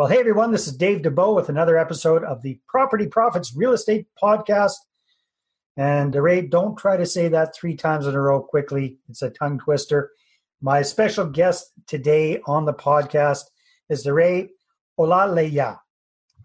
[0.00, 3.72] Well, hey everyone, this is Dave Dubeau with another episode of the Property Profits Real
[3.72, 4.76] Estate Podcast.
[5.76, 8.96] And uh, Ray, don't try to say that three times in a row quickly.
[9.10, 10.12] It's a tongue twister.
[10.62, 13.42] My special guest today on the podcast
[13.90, 14.48] is Ray
[14.98, 15.78] Olaleye.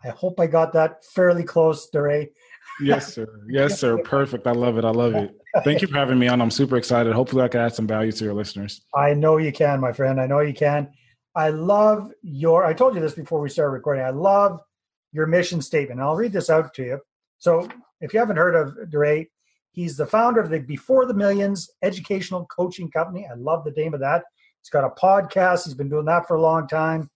[0.03, 2.31] I hope I got that fairly close, Ray.
[2.81, 3.39] Yes, sir.
[3.47, 3.97] Yes, sir.
[4.03, 4.47] Perfect.
[4.47, 4.83] I love it.
[4.83, 5.33] I love it.
[5.63, 6.41] Thank you for having me on.
[6.41, 7.13] I'm super excited.
[7.13, 8.81] Hopefully, I can add some value to your listeners.
[8.93, 10.19] I know you can, my friend.
[10.19, 10.89] I know you can.
[11.35, 14.05] I love your, I told you this before we started recording.
[14.05, 14.61] I love
[15.11, 15.99] your mission statement.
[15.99, 16.99] I'll read this out to you.
[17.39, 17.67] So,
[18.01, 19.27] if you haven't heard of Daray,
[19.71, 23.27] he's the founder of the Before the Millions educational coaching company.
[23.29, 24.23] I love the name of that.
[24.61, 27.09] He's got a podcast, he's been doing that for a long time.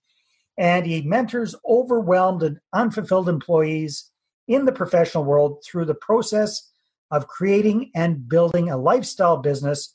[0.58, 4.10] And he mentors overwhelmed and unfulfilled employees
[4.48, 6.70] in the professional world through the process
[7.10, 9.94] of creating and building a lifestyle business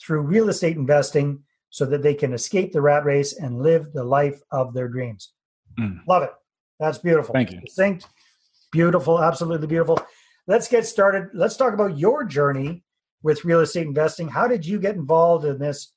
[0.00, 1.42] through real estate investing
[1.76, 5.34] so that they can escape the rat race and live the life of their dreams.
[5.78, 6.00] Mm.
[6.08, 6.30] Love it.
[6.80, 7.34] That's beautiful.
[7.34, 7.60] Thank you.
[7.60, 8.06] Distinct,
[8.72, 10.00] beautiful, absolutely beautiful.
[10.46, 11.28] Let's get started.
[11.34, 12.82] Let's talk about your journey
[13.22, 14.26] with real estate investing.
[14.26, 15.92] How did you get involved in this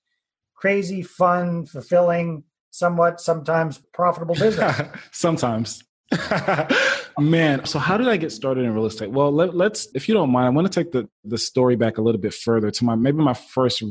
[0.53, 4.81] crazy, fun, fulfilling, somewhat sometimes profitable business?
[5.13, 5.81] sometimes.
[7.19, 9.11] Man, so how did I get started in real estate?
[9.11, 11.99] Well, let, us if you don't mind, I want to take the, the story back
[11.99, 13.81] a little bit further to my maybe my first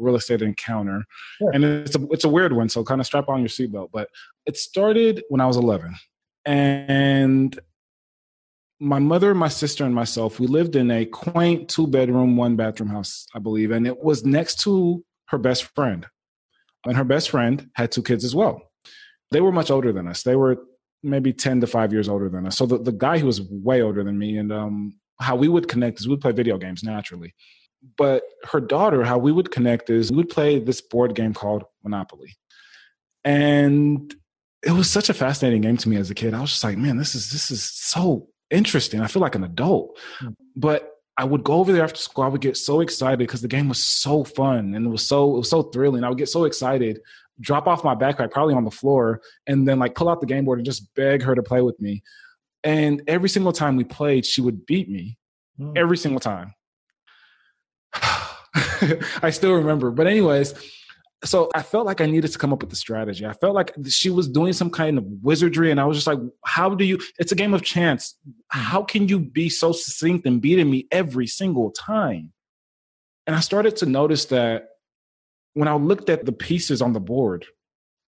[0.00, 1.04] real estate encounter,
[1.38, 1.50] sure.
[1.52, 2.68] and it's a it's a weird one.
[2.68, 3.90] So kind of strap on your seatbelt.
[3.92, 4.08] But
[4.46, 5.94] it started when I was 11,
[6.46, 7.58] and
[8.80, 12.88] my mother, my sister, and myself we lived in a quaint two bedroom, one bathroom
[12.88, 16.06] house, I believe, and it was next to her best friend,
[16.86, 18.62] and her best friend had two kids as well.
[19.30, 20.22] They were much older than us.
[20.22, 20.58] They were
[21.02, 22.56] maybe 10 to 5 years older than us.
[22.56, 25.68] So the, the guy who was way older than me and um, how we would
[25.68, 27.34] connect is we'd play video games naturally.
[27.96, 31.64] But her daughter, how we would connect is we would play this board game called
[31.82, 32.36] Monopoly.
[33.24, 34.14] And
[34.62, 36.34] it was such a fascinating game to me as a kid.
[36.34, 39.00] I was just like, man, this is this is so interesting.
[39.00, 39.98] I feel like an adult.
[40.22, 40.34] Mm.
[40.56, 42.24] But I would go over there after school.
[42.24, 45.34] I would get so excited because the game was so fun and it was so
[45.34, 46.04] it was so thrilling.
[46.04, 47.00] I would get so excited
[47.40, 50.44] drop off my backpack, probably on the floor, and then like pull out the game
[50.44, 52.02] board and just beg her to play with me.
[52.62, 55.16] And every single time we played, she would beat me.
[55.58, 55.76] Mm.
[55.76, 56.54] Every single time.
[59.22, 59.90] I still remember.
[59.90, 60.54] But, anyways,
[61.24, 63.26] so I felt like I needed to come up with a strategy.
[63.26, 66.18] I felt like she was doing some kind of wizardry, and I was just like,
[66.44, 66.98] how do you?
[67.18, 68.16] It's a game of chance.
[68.48, 72.32] How can you be so succinct and beating me every single time?
[73.26, 74.68] And I started to notice that
[75.54, 77.44] when I looked at the pieces on the board,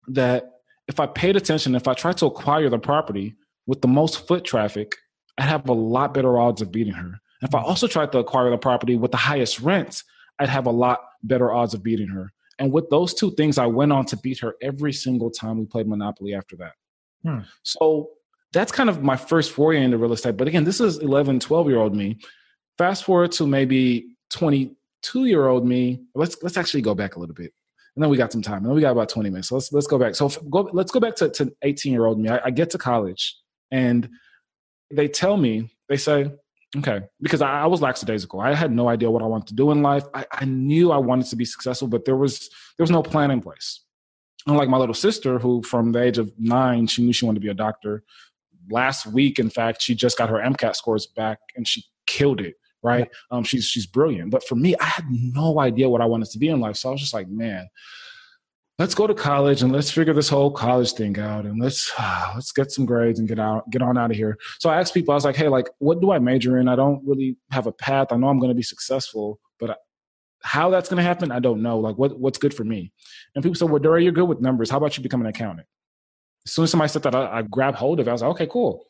[0.09, 0.51] that
[0.89, 3.37] if I paid attention, if I tried to acquire the property
[3.67, 4.95] with the most foot traffic,
[5.39, 7.21] I'd have a lot better odds of beating her.
[7.43, 10.05] If I also tried to acquire the property with the highest rents,
[10.39, 12.33] I'd have a lot better odds of beating her.
[12.59, 15.65] And with those two things, I went on to beat her every single time we
[15.65, 16.73] played Monopoly after that.
[17.25, 17.41] Hmm.
[17.63, 18.11] So
[18.53, 20.37] that's kind of my first foray into real estate.
[20.37, 22.19] But again, this is 11, 12 year old me.
[22.77, 27.35] Fast forward to maybe 22 year old me, let's let's actually go back a little
[27.35, 27.53] bit.
[27.97, 28.59] And then we got some time.
[28.59, 29.49] And then we got about 20 minutes.
[29.49, 30.15] So let's let's go back.
[30.15, 32.29] So go, let's go back to, to 18 year old me.
[32.29, 33.37] I, I get to college
[33.71, 34.09] and
[34.91, 36.31] they tell me, they say,
[36.77, 38.41] okay, because I, I, was lackadaisical.
[38.41, 40.05] I had no idea what I wanted to do in life.
[40.15, 43.31] I, I knew I wanted to be successful, but there was there was no plan
[43.31, 43.81] in place.
[44.47, 47.45] Unlike my little sister, who from the age of nine, she knew she wanted to
[47.45, 48.03] be a doctor.
[48.71, 52.55] Last week, in fact, she just got her MCAT scores back and she killed it
[52.83, 53.09] right?
[53.31, 54.31] Um, she's she's brilliant.
[54.31, 56.77] But for me, I had no idea what I wanted to be in life.
[56.77, 57.69] So I was just like, man,
[58.81, 61.93] let's go to college and let's figure this whole college thing out and let's
[62.35, 64.39] let's get some grades and get out get on out of here.
[64.59, 66.67] So I asked people, I was like, hey, like, what do I major in?
[66.67, 68.09] I don't really have a path.
[68.11, 69.79] I know I'm going to be successful, but
[70.43, 71.79] how that's going to happen, I don't know.
[71.79, 72.91] Like, what what's good for me?
[73.35, 74.71] And people said, well, Dory, you're good with numbers.
[74.71, 75.69] How about you become an accountant?
[76.47, 78.11] As soon as somebody said that, I, I grabbed hold of it.
[78.11, 78.87] I was like, okay, cool.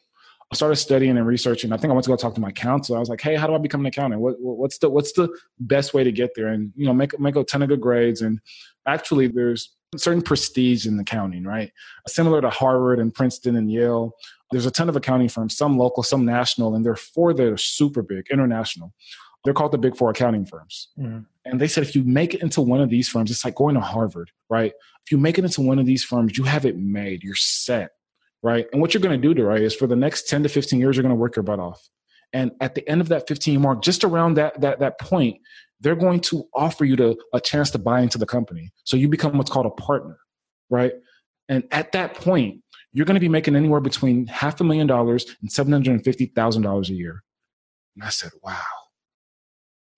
[0.52, 1.72] I started studying and researching.
[1.72, 2.96] I think I went to go talk to my counselor.
[2.96, 4.20] I was like, "Hey, how do I become an accountant?
[4.20, 5.28] What, what's the what's the
[5.60, 8.20] best way to get there?" And you know, make make a ton of good grades.
[8.20, 8.40] And
[8.84, 11.72] actually, there's certain prestige in accounting, right?
[12.06, 14.12] Similar to Harvard and Princeton and Yale.
[14.50, 17.52] There's a ton of accounting firms, some local, some national, and there are four that
[17.52, 18.92] are super big, international.
[19.44, 20.88] They're called the Big Four accounting firms.
[20.98, 21.20] Mm-hmm.
[21.46, 23.74] And they said if you make it into one of these firms, it's like going
[23.74, 24.72] to Harvard, right?
[25.04, 27.22] If you make it into one of these firms, you have it made.
[27.22, 27.92] You're set
[28.42, 28.66] right?
[28.72, 30.96] And what you're going to do, Daray, is for the next 10 to 15 years,
[30.96, 31.88] you're going to work your butt off.
[32.32, 35.40] And at the end of that 15 mark, just around that, that, that point,
[35.80, 38.70] they're going to offer you to, a chance to buy into the company.
[38.84, 40.18] So you become what's called a partner,
[40.68, 40.92] right?
[41.48, 42.62] And at that point,
[42.92, 47.22] you're going to be making anywhere between half a million dollars and $750,000 a year.
[47.96, 48.56] And I said, wow,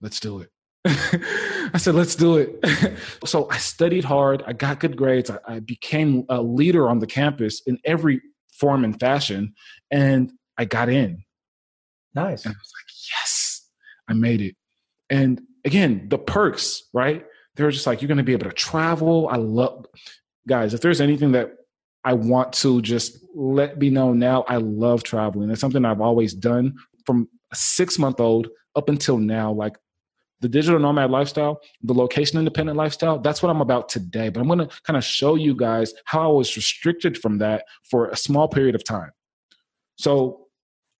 [0.00, 0.50] let's do it.
[0.84, 2.98] I said, let's do it.
[3.24, 4.42] so I studied hard.
[4.46, 5.30] I got good grades.
[5.30, 8.20] I, I, became a leader on the campus in every
[8.52, 9.54] form and fashion.
[9.90, 11.24] And I got in.
[12.14, 12.44] Nice.
[12.44, 13.68] And I was like, yes,
[14.08, 14.56] I made it.
[15.10, 17.24] And again, the perks, right?
[17.56, 19.28] They're just like, you're going to be able to travel.
[19.28, 19.86] I love,
[20.48, 21.52] guys, if there's anything that
[22.04, 25.50] I want to just let be known now, I love traveling.
[25.50, 29.52] It's something I've always done from a six month old up until now.
[29.52, 29.76] Like
[30.40, 34.28] the digital nomad lifestyle, the location independent lifestyle, that's what I'm about today.
[34.28, 37.64] But I'm going to kind of show you guys how I was restricted from that
[37.88, 39.12] for a small period of time.
[39.96, 40.46] So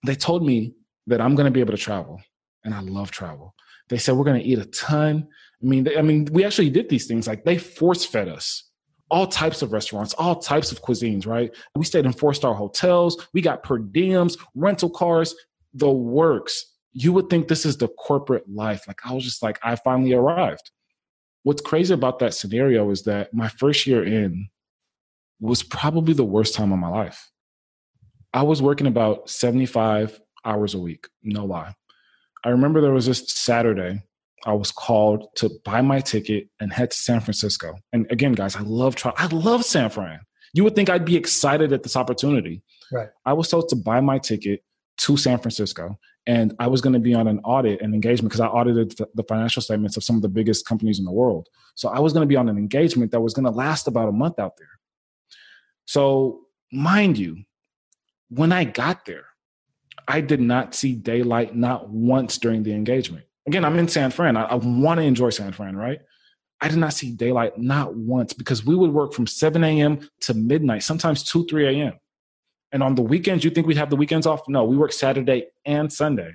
[0.06, 0.74] they told me
[1.08, 2.20] that I'm going to be able to travel,
[2.64, 3.54] and I love travel.
[3.88, 5.28] They said we're going to eat a ton.
[5.62, 7.26] I mean, they, I mean, we actually did these things.
[7.26, 8.64] Like they force fed us
[9.12, 11.54] all types of restaurants, all types of cuisines, right?
[11.76, 13.28] We stayed in four star hotels.
[13.34, 15.34] We got per diems, rental cars,
[15.74, 16.64] the works.
[16.94, 18.88] You would think this is the corporate life.
[18.88, 20.70] Like I was just like, I finally arrived.
[21.42, 24.48] What's crazy about that scenario is that my first year in
[25.40, 27.30] was probably the worst time of my life.
[28.32, 31.74] I was working about 75 hours a week, no lie.
[32.44, 34.02] I remember there was this Saturday
[34.44, 37.76] I was called to buy my ticket and head to San Francisco.
[37.92, 40.20] And again, guys, I love tra- I love San Fran.
[40.52, 42.62] You would think I'd be excited at this opportunity.
[42.90, 43.08] Right.
[43.24, 44.62] I was told to buy my ticket
[44.98, 48.40] to San Francisco, and I was going to be on an audit and engagement because
[48.40, 51.48] I audited the financial statements of some of the biggest companies in the world.
[51.74, 54.08] So I was going to be on an engagement that was going to last about
[54.08, 54.68] a month out there.
[55.86, 56.40] So,
[56.70, 57.38] mind you,
[58.28, 59.24] when I got there,
[60.08, 63.24] I did not see daylight not once during the engagement.
[63.46, 64.36] Again, I'm in San Fran.
[64.36, 66.00] I, I want to enjoy San Fran, right?
[66.60, 70.08] I did not see daylight not once because we would work from 7 a.m.
[70.20, 71.94] to midnight, sometimes 2, 3 a.m.
[72.70, 74.42] And on the weekends, you think we'd have the weekends off?
[74.48, 76.34] No, we work Saturday and Sunday.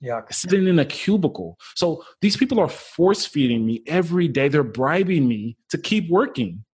[0.00, 0.20] Yeah.
[0.30, 1.58] Sitting in a cubicle.
[1.74, 4.48] So these people are force feeding me every day.
[4.48, 6.64] They're bribing me to keep working.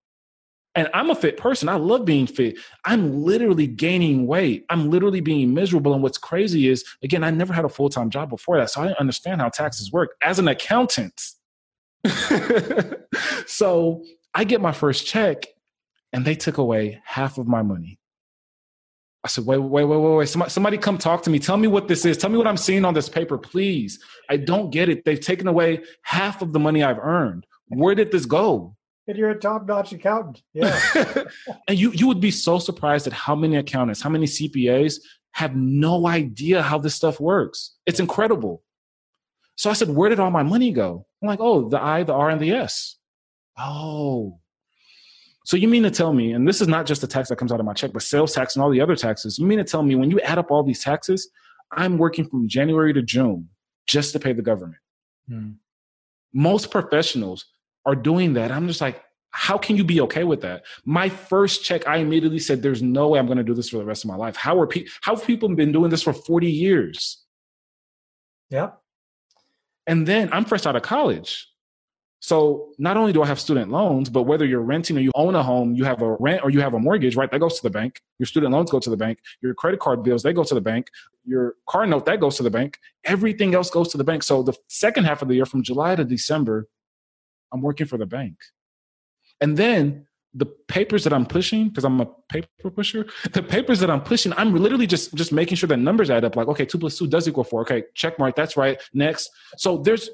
[0.78, 1.68] And I'm a fit person.
[1.68, 2.56] I love being fit.
[2.84, 4.64] I'm literally gaining weight.
[4.70, 5.92] I'm literally being miserable.
[5.92, 8.70] And what's crazy is, again, I never had a full time job before that.
[8.70, 11.20] So I didn't understand how taxes work as an accountant.
[13.48, 15.46] so I get my first check
[16.12, 17.98] and they took away half of my money.
[19.24, 20.28] I said, wait, wait, wait, wait, wait.
[20.28, 21.40] Somebody, somebody come talk to me.
[21.40, 22.16] Tell me what this is.
[22.16, 23.98] Tell me what I'm seeing on this paper, please.
[24.30, 25.04] I don't get it.
[25.04, 27.46] They've taken away half of the money I've earned.
[27.66, 28.76] Where did this go?
[29.08, 30.42] And you're a top-notch accountant.
[30.52, 30.78] Yeah.
[31.66, 35.00] and you you would be so surprised at how many accountants, how many CPAs
[35.32, 37.76] have no idea how this stuff works.
[37.86, 38.62] It's incredible.
[39.56, 41.06] So I said, where did all my money go?
[41.22, 42.96] I'm like, oh, the I, the R, and the S.
[43.58, 44.38] Oh.
[45.44, 47.50] So you mean to tell me, and this is not just the tax that comes
[47.50, 49.38] out of my check, but sales tax and all the other taxes.
[49.38, 51.28] You mean to tell me when you add up all these taxes,
[51.72, 53.48] I'm working from January to June
[53.86, 54.80] just to pay the government.
[55.28, 55.52] Hmm.
[56.32, 57.46] Most professionals
[57.86, 58.50] are doing that.
[58.50, 60.64] I'm just like, how can you be okay with that?
[60.84, 63.76] My first check, I immediately said, "There's no way I'm going to do this for
[63.78, 64.90] the rest of my life." How are people?
[65.02, 67.24] How have people been doing this for 40 years?
[68.50, 68.70] Yeah.
[69.86, 71.46] And then I'm fresh out of college.
[72.20, 75.36] So not only do I have student loans, but whether you're renting or you own
[75.36, 77.30] a home, you have a rent or you have a mortgage, right?
[77.30, 78.00] That goes to the bank.
[78.18, 79.20] Your student loans go to the bank.
[79.40, 80.90] Your credit card bills, they go to the bank.
[81.24, 82.78] Your car note, that goes to the bank.
[83.04, 84.24] Everything else goes to the bank.
[84.24, 86.66] So the second half of the year, from July to December,
[87.52, 88.36] I'm working for the bank.
[89.40, 93.90] And then the papers that I'm pushing, because I'm a paper pusher, the papers that
[93.90, 96.36] I'm pushing, I'm literally just just making sure that numbers add up.
[96.36, 97.62] Like, okay, two plus two does equal four.
[97.62, 98.80] Okay, check mark, that's right.
[98.92, 99.30] Next.
[99.56, 100.10] So there's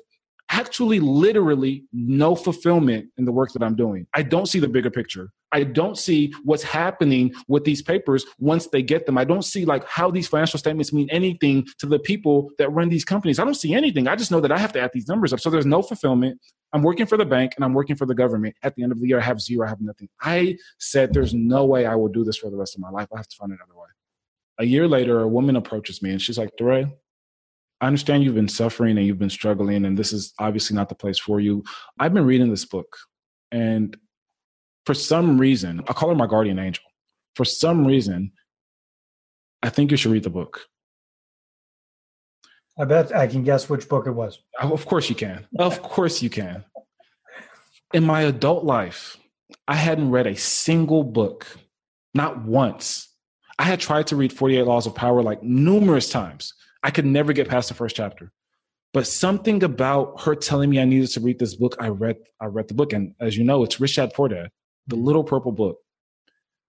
[0.54, 4.06] actually literally no fulfillment in the work that I'm doing.
[4.14, 5.30] I don't see the bigger picture.
[5.50, 9.18] I don't see what's happening with these papers once they get them.
[9.18, 12.88] I don't see like how these financial statements mean anything to the people that run
[12.88, 13.38] these companies.
[13.38, 14.06] I don't see anything.
[14.06, 15.40] I just know that I have to add these numbers up.
[15.40, 16.40] So there's no fulfillment.
[16.72, 18.54] I'm working for the bank and I'm working for the government.
[18.62, 20.08] At the end of the year, I have zero, I have nothing.
[20.20, 23.08] I said, there's no way I will do this for the rest of my life.
[23.12, 23.88] I have to find another way.
[24.58, 26.92] A year later, a woman approaches me and she's like, Daray,
[27.84, 30.94] I understand you've been suffering and you've been struggling, and this is obviously not the
[30.94, 31.62] place for you.
[32.00, 32.96] I've been reading this book,
[33.52, 33.94] and
[34.86, 36.82] for some reason, I call her my guardian angel.
[37.36, 38.32] For some reason,
[39.62, 40.62] I think you should read the book.
[42.78, 44.38] I bet I can guess which book it was.
[44.58, 45.46] Of course you can.
[45.58, 46.64] Of course you can.
[47.92, 49.18] In my adult life,
[49.68, 51.46] I hadn't read a single book,
[52.14, 53.10] not once.
[53.58, 56.54] I had tried to read 48 Laws of Power like numerous times.
[56.84, 58.30] I could never get past the first chapter.
[58.92, 62.46] But something about her telling me I needed to read this book, I read I
[62.46, 62.92] read the book.
[62.92, 64.50] And as you know, it's Rich Dad Poor Dad,
[64.86, 65.04] the mm-hmm.
[65.04, 65.78] little purple book.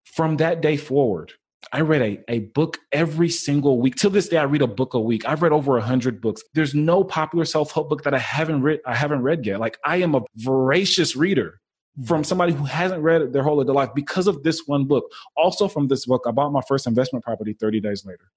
[0.05, 1.33] From that day forward,
[1.71, 3.95] I read a, a book every single week.
[3.95, 5.27] Till this day, I read a book a week.
[5.27, 6.41] I've read over a hundred books.
[6.53, 9.59] There's no popular self-help book that I haven't read, I haven't read yet.
[9.59, 11.59] Like I am a voracious reader.
[11.97, 12.07] Mm-hmm.
[12.07, 14.83] from somebody who hasn't read it their whole of their life because of this one
[14.83, 15.05] book.
[15.37, 18.29] Also, from this book, I bought my first investment property 30 days later.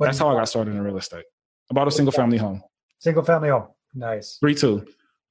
[0.00, 1.26] What That's how I got started in real estate.
[1.70, 2.62] I bought a single family home.
[3.00, 3.66] Single family home.
[3.94, 4.38] Nice.
[4.40, 4.86] Three two.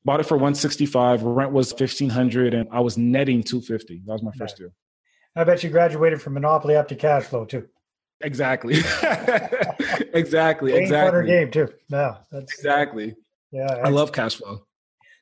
[0.05, 1.23] Bought it for 165.
[1.23, 4.03] Rent was 1500 and I was netting 250.
[4.05, 4.69] That was my first deal.
[5.35, 7.67] I bet you graduated from Monopoly up to cash flow too.
[8.21, 8.75] Exactly.
[10.13, 10.73] exactly.
[10.73, 11.25] exactly.
[11.25, 11.69] game too.
[11.89, 13.15] No, that's exactly.
[13.51, 13.81] Yeah.
[13.83, 14.67] I love cash flow.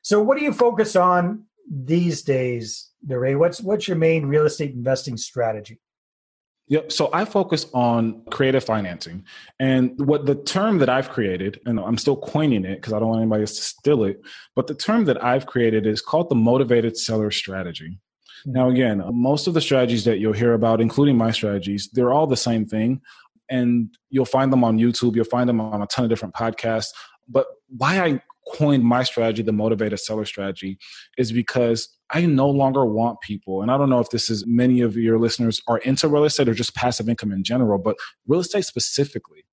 [0.02, 3.34] So what do you focus on these days, Ray?
[3.34, 5.80] What's what's your main real estate investing strategy?
[6.68, 6.92] Yep.
[6.92, 9.24] So I focus on creative financing.
[9.58, 13.08] And what the term that I've created, and I'm still coining it because I don't
[13.08, 14.20] want anybody else to steal it,
[14.54, 17.98] but the term that I've created is called the motivated seller strategy.
[18.44, 18.52] Hmm.
[18.52, 22.26] Now, again, most of the strategies that you'll hear about, including my strategies, they're all
[22.26, 23.00] the same thing.
[23.50, 26.88] And you'll find them on YouTube, you'll find them on a ton of different podcasts.
[27.28, 28.22] But why I
[28.54, 30.78] coined my strategy, the motivated seller strategy,
[31.16, 34.80] is because I no longer want people, and I don't know if this is many
[34.80, 38.40] of your listeners are into real estate or just passive income in general, but real
[38.40, 39.44] estate specifically.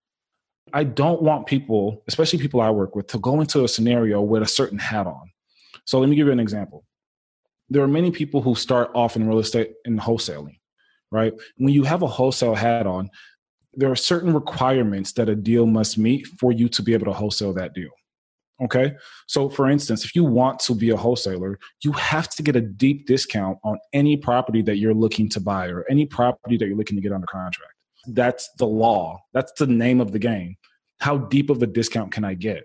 [0.74, 4.42] I don't want people, especially people I work with, to go into a scenario with
[4.42, 5.32] a certain hat on.
[5.86, 6.86] So let me give you an example.
[7.70, 10.58] There are many people who start off in real estate in wholesaling,
[11.12, 11.34] right?
[11.58, 13.10] When you have a wholesale hat on,
[13.74, 17.14] there are certain requirements that a deal must meet for you to be able to
[17.14, 17.92] wholesale that deal.
[18.64, 18.96] Okay.
[19.28, 22.62] So, for instance, if you want to be a wholesaler, you have to get a
[22.62, 26.78] deep discount on any property that you're looking to buy or any property that you're
[26.78, 27.74] looking to get under contract.
[28.08, 29.20] That's the law.
[29.34, 30.56] That's the name of the game.
[31.00, 32.64] How deep of a discount can I get?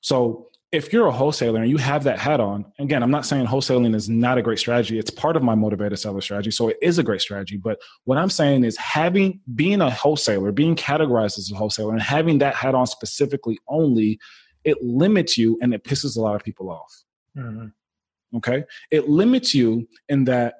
[0.00, 3.46] So, if you're a wholesaler and you have that hat on, again, I'm not saying
[3.46, 5.00] wholesaling is not a great strategy.
[5.00, 6.52] It's part of my motivated seller strategy.
[6.52, 7.56] So it is a great strategy.
[7.56, 12.00] But what I'm saying is having, being a wholesaler, being categorized as a wholesaler and
[12.00, 14.20] having that hat on specifically only
[14.64, 17.04] it limits you and it pisses a lot of people off.
[17.36, 17.66] Mm-hmm.
[18.36, 18.64] Okay.
[18.90, 20.54] It limits you in that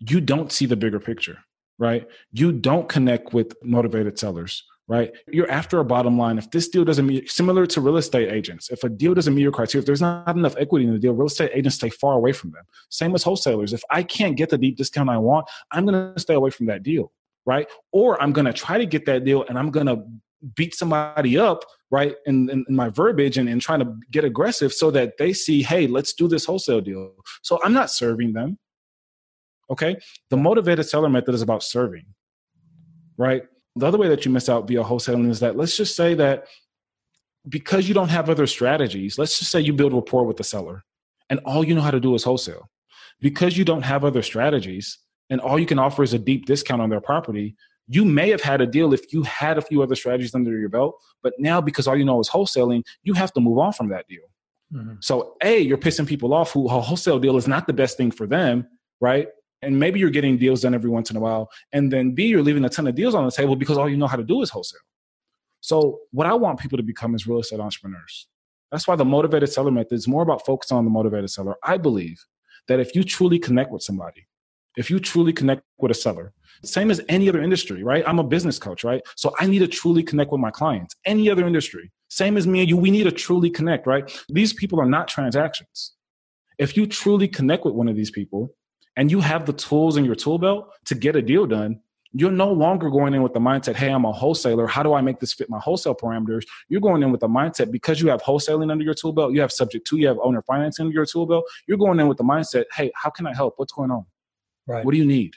[0.00, 1.38] you don't see the bigger picture,
[1.78, 2.06] right?
[2.32, 5.12] You don't connect with motivated sellers, right?
[5.28, 6.38] You're after a bottom line.
[6.38, 9.42] If this deal doesn't meet, similar to real estate agents, if a deal doesn't meet
[9.42, 12.14] your criteria, if there's not enough equity in the deal, real estate agents stay far
[12.14, 12.64] away from them.
[12.88, 13.72] Same as wholesalers.
[13.72, 16.66] If I can't get the deep discount I want, I'm going to stay away from
[16.66, 17.12] that deal,
[17.46, 17.68] right?
[17.92, 20.02] Or I'm going to try to get that deal and I'm going to
[20.54, 24.72] beat somebody up right in, in, in, my verbiage and, and trying to get aggressive
[24.72, 27.14] so that they see hey let's do this wholesale deal.
[27.42, 28.58] So i'm not serving them
[29.70, 29.96] okay?
[30.30, 32.06] The motivated seller method is about serving
[33.18, 33.42] right?
[33.76, 36.46] The other way that you miss out via wholesaling is that let's just say that
[37.48, 40.84] because you don't have other strategies let's just say you build rapport with the seller
[41.30, 42.68] and all you know how to do is wholesale.
[43.20, 44.98] Because you don't have other strategies
[45.30, 47.56] and all you can offer is a deep discount on their property
[47.92, 50.68] you may have had a deal if you had a few other strategies under your
[50.68, 50.94] belt,
[51.24, 54.06] but now because all you know is wholesaling, you have to move on from that
[54.06, 54.22] deal.
[54.72, 54.94] Mm-hmm.
[55.00, 58.12] So, A, you're pissing people off who a wholesale deal is not the best thing
[58.12, 58.64] for them,
[59.00, 59.26] right?
[59.62, 61.50] And maybe you're getting deals done every once in a while.
[61.72, 63.96] And then B, you're leaving a ton of deals on the table because all you
[63.96, 64.78] know how to do is wholesale.
[65.60, 68.28] So, what I want people to become is real estate entrepreneurs.
[68.70, 71.56] That's why the motivated seller method is more about focusing on the motivated seller.
[71.64, 72.24] I believe
[72.68, 74.28] that if you truly connect with somebody,
[74.76, 76.32] if you truly connect with a seller,
[76.64, 78.04] same as any other industry, right?
[78.06, 79.02] I'm a business coach, right?
[79.16, 80.94] So I need to truly connect with my clients.
[81.04, 84.10] Any other industry, same as me and you, we need to truly connect, right?
[84.28, 85.94] These people are not transactions.
[86.58, 88.54] If you truly connect with one of these people
[88.96, 91.80] and you have the tools in your tool belt to get a deal done,
[92.12, 94.66] you're no longer going in with the mindset, hey, I'm a wholesaler.
[94.66, 96.42] How do I make this fit my wholesale parameters?
[96.68, 99.40] You're going in with the mindset because you have wholesaling under your tool belt, you
[99.40, 101.44] have subject to, you have owner financing under your tool belt.
[101.68, 103.54] You're going in with the mindset, hey, how can I help?
[103.56, 104.04] What's going on?
[104.66, 104.84] Right.
[104.84, 105.34] What do you need?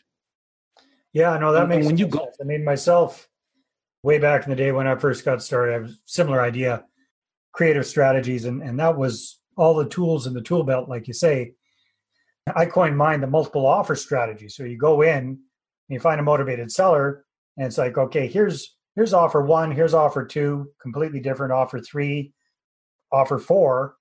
[1.13, 2.20] Yeah, no, that and, makes when you go.
[2.20, 2.38] Sense.
[2.42, 3.27] I mean, myself,
[4.01, 6.86] way back in the day when I first got started, I was similar idea,
[7.51, 11.13] creative strategies, and and that was all the tools in the tool belt, like you
[11.13, 11.53] say.
[12.56, 14.50] I coined mine the multiple offer strategy.
[14.50, 15.39] So you go in,
[15.88, 17.25] you find a motivated seller,
[17.58, 22.34] and it's like, okay, here's here's offer one, here's offer two, completely different offer three,
[23.12, 23.96] offer four.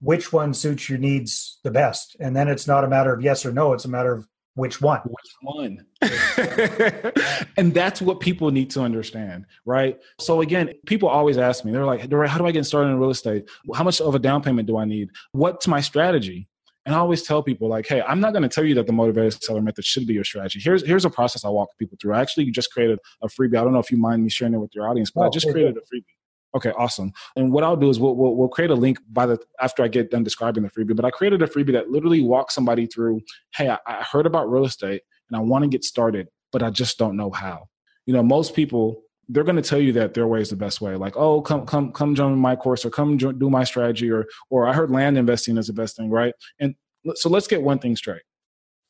[0.00, 2.16] Which one suits your needs the best?
[2.20, 4.28] And then it's not a matter of yes or no; it's a matter of
[4.58, 5.00] which one?
[5.04, 5.86] Which one?
[7.56, 10.00] and that's what people need to understand, right?
[10.18, 13.10] So again, people always ask me, they're like, how do I get started in real
[13.10, 13.48] estate?
[13.72, 15.10] How much of a down payment do I need?
[15.30, 16.48] What's my strategy?
[16.86, 18.92] And I always tell people like, hey, I'm not going to tell you that the
[18.92, 20.58] motivated seller method should be your strategy.
[20.58, 22.14] Here's here's a process I walk people through.
[22.14, 23.58] I actually just created a freebie.
[23.58, 25.28] I don't know if you mind me sharing it with your audience, but oh, I
[25.28, 26.17] just created a freebie.
[26.54, 27.12] Okay, awesome.
[27.36, 29.88] And what I'll do is we'll, we'll, we'll create a link by the after I
[29.88, 30.96] get done describing the freebie.
[30.96, 33.20] But I created a freebie that literally walks somebody through.
[33.54, 36.70] Hey, I, I heard about real estate and I want to get started, but I
[36.70, 37.68] just don't know how.
[38.06, 40.80] You know, most people they're going to tell you that their way is the best
[40.80, 40.96] way.
[40.96, 44.66] Like, oh, come come come join my course or come do my strategy or or
[44.66, 46.34] I heard land investing is the best thing, right?
[46.60, 46.74] And
[47.14, 48.22] so let's get one thing straight.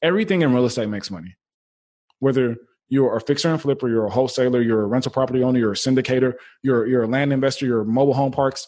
[0.01, 1.37] Everything in real estate makes money.
[2.21, 2.57] Whether
[2.89, 5.77] you're a fixer and flipper, you're a wholesaler, you're a rental property owner, you're a
[5.77, 8.67] syndicator, you're you're a land investor, you're mobile home parks.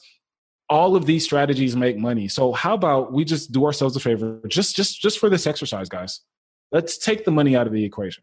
[0.69, 2.29] All of these strategies make money.
[2.29, 5.89] So how about we just do ourselves a favor, just just just for this exercise,
[5.89, 6.21] guys.
[6.73, 8.23] Let's take the money out of the equation.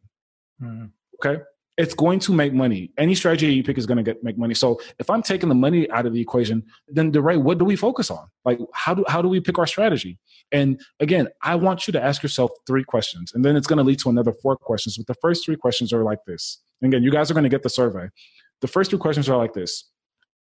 [0.61, 0.85] Mm-hmm.
[1.23, 1.41] Okay
[1.77, 2.91] it's going to make money.
[2.97, 4.55] Any strategy you pick is going to get make money.
[4.55, 7.65] So if I'm taking the money out of the equation, then the right, what do
[7.65, 8.27] we focus on?
[8.45, 10.17] Like how do how do we pick our strategy?
[10.51, 13.83] And again, I want you to ask yourself three questions, and then it's going to
[13.83, 14.97] lead to another four questions.
[14.97, 16.59] But the first three questions are like this.
[16.81, 18.09] And again, you guys are going to get the survey.
[18.61, 19.85] The first three questions are like this: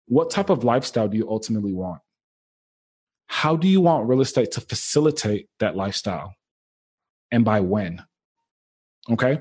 [0.07, 2.01] What type of lifestyle do you ultimately want?
[3.27, 6.33] How do you want real estate to facilitate that lifestyle?
[7.31, 8.03] And by when?
[9.11, 9.39] Okay.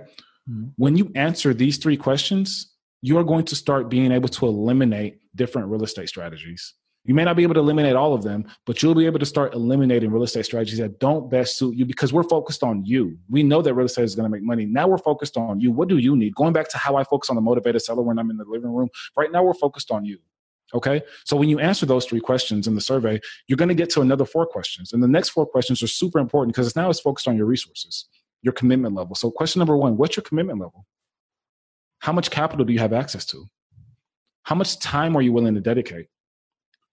[0.50, 0.69] Mm-hmm.
[0.76, 5.19] When you answer these three questions, you are going to start being able to eliminate
[5.35, 6.75] different real estate strategies.
[7.05, 9.26] You may not be able to eliminate all of them, but you'll be able to
[9.26, 13.17] start eliminating real estate strategies that don't best suit you because we're focused on you.
[13.31, 14.67] We know that real estate is going to make money.
[14.67, 15.71] Now we're focused on you.
[15.71, 16.35] What do you need?
[16.35, 18.75] Going back to how I focus on the motivated seller when I'm in the living
[18.75, 20.19] room, right now we're focused on you.
[20.75, 21.00] Okay.
[21.25, 24.02] So when you answer those three questions in the survey, you're going to get to
[24.02, 24.93] another four questions.
[24.93, 27.47] And the next four questions are super important because it's now it's focused on your
[27.47, 28.07] resources
[28.42, 29.14] your commitment level.
[29.14, 30.87] So, question number one what's your commitment level?
[32.00, 33.45] How much capital do you have access to?
[34.42, 36.07] How much time are you willing to dedicate?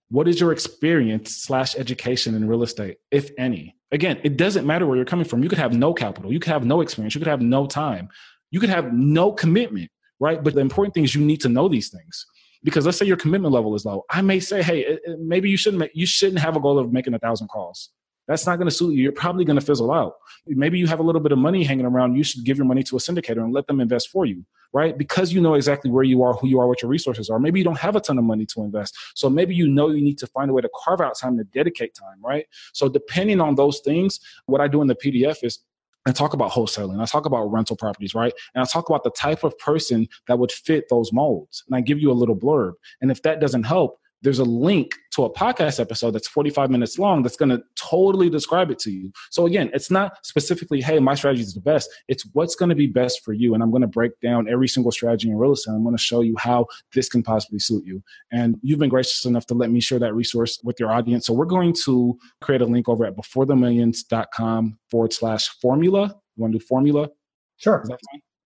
[0.10, 3.76] What is your experience slash education in real estate, if any?
[3.92, 5.42] Again, it doesn't matter where you're coming from.
[5.42, 8.10] You could have no capital, you could have no experience, you could have no time,
[8.52, 10.44] you could have no commitment, right?
[10.44, 12.26] But the important thing is you need to know these things
[12.64, 14.04] because let's say your commitment level is low.
[14.10, 17.14] I may say, hey, maybe you shouldn't make, you shouldn't have a goal of making
[17.14, 17.90] a thousand calls.
[18.28, 19.04] That's not going to suit you.
[19.04, 20.16] You're probably going to fizzle out.
[20.48, 22.16] Maybe you have a little bit of money hanging around.
[22.16, 24.98] You should give your money to a syndicator and let them invest for you, right?
[24.98, 27.40] Because you know exactly where you are, who you are, what your resources are.
[27.40, 28.98] Maybe you don't have a ton of money to invest.
[29.14, 31.44] So maybe you know you need to find a way to carve out time to
[31.44, 32.48] dedicate time, right?
[32.74, 35.60] So depending on those things, what I do in the PDF is
[36.08, 37.02] I talk about wholesaling.
[37.02, 38.34] I talk about rental properties, right?
[38.54, 41.64] And I talk about the type of person that would fit those molds.
[41.68, 42.74] And I give you a little blurb.
[43.02, 46.98] And if that doesn't help, there's a link to a podcast episode that's 45 minutes
[47.00, 49.12] long that's going to totally describe it to you.
[49.30, 51.90] So again, it's not specifically, hey, my strategy is the best.
[52.08, 53.54] It's what's going to be best for you.
[53.54, 55.72] And I'm going to break down every single strategy in real estate.
[55.72, 58.02] I'm going to show you how this can possibly suit you.
[58.32, 61.28] And you've been gracious enough to let me share that resource with your audience.
[61.28, 66.16] So we're going to create a link over at beforethemillions.com forward slash formula.
[66.36, 67.10] You want to do formula?
[67.58, 67.86] Sure.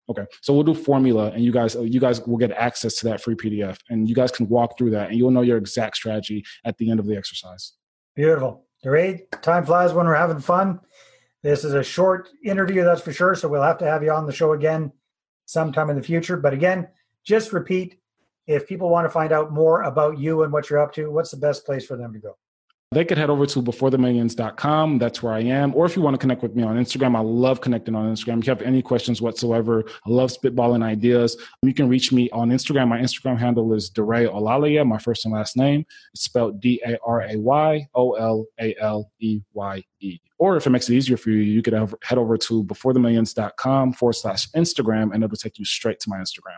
[0.09, 3.21] Okay, so we'll do formula, and you guys you guys will get access to that
[3.21, 6.43] free PDF, and you guys can walk through that, and you'll know your exact strategy
[6.65, 7.73] at the end of the exercise.
[8.15, 9.31] Beautiful, great.
[9.43, 10.79] Time flies when we're having fun.
[11.43, 13.35] This is a short interview, that's for sure.
[13.35, 14.91] So we'll have to have you on the show again
[15.45, 16.35] sometime in the future.
[16.35, 16.87] But again,
[17.23, 17.99] just repeat
[18.47, 21.31] if people want to find out more about you and what you're up to, what's
[21.31, 22.35] the best place for them to go?
[22.91, 24.97] They could head over to beforethemillions.com.
[24.97, 25.75] That's where I am.
[25.75, 28.39] Or if you want to connect with me on Instagram, I love connecting on Instagram.
[28.39, 31.37] If you have any questions whatsoever, I love spitballing ideas.
[31.61, 32.87] You can reach me on Instagram.
[32.87, 35.85] My Instagram handle is Daray Olaleye, my first and last name.
[36.15, 40.17] It's spelled D A R A Y O L A L E Y E.
[40.39, 44.13] Or if it makes it easier for you, you could head over to beforethemillions.com forward
[44.13, 46.57] slash Instagram and it'll take you straight to my Instagram.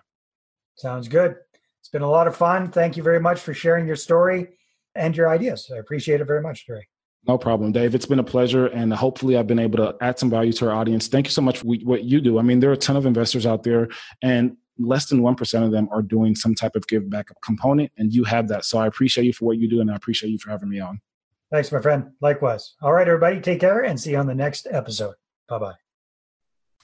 [0.76, 1.36] Sounds good.
[1.82, 2.72] It's been a lot of fun.
[2.72, 4.48] Thank you very much for sharing your story
[4.96, 5.70] and your ideas.
[5.74, 6.88] I appreciate it very much, Jerry.
[7.28, 7.94] No problem, Dave.
[7.94, 10.76] It's been a pleasure, and hopefully, I've been able to add some value to our
[10.76, 11.08] audience.
[11.08, 12.40] Thank you so much for what you do.
[12.40, 13.90] I mean, there are a ton of investors out there,
[14.24, 18.12] and less than 1% of them are doing some type of give back component, and
[18.12, 18.66] you have that.
[18.66, 20.80] So I appreciate you for what you do, and I appreciate you for having me
[20.80, 21.00] on.
[21.52, 22.12] Thanks, my friend.
[22.22, 22.74] Likewise.
[22.82, 25.16] All right, everybody, take care and see you on the next episode.
[25.48, 25.74] Bye bye.